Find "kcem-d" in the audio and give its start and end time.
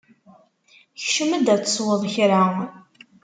1.01-1.47